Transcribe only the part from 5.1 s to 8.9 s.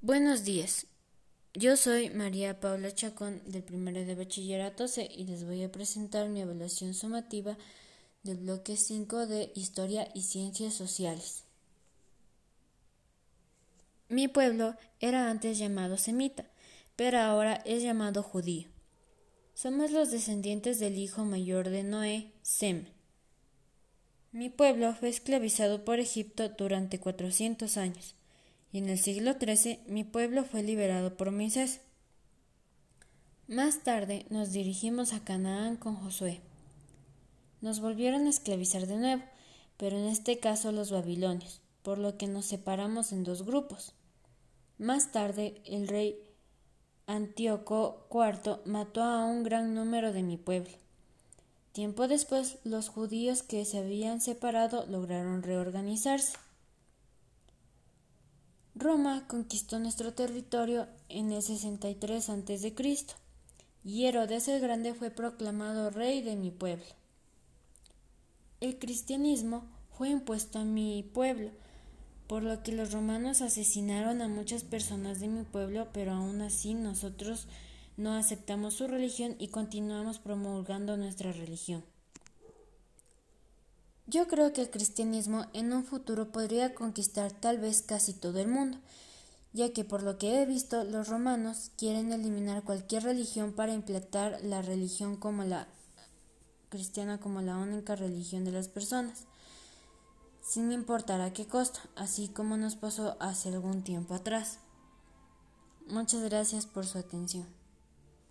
y les voy a presentar mi evaluación sumativa del bloque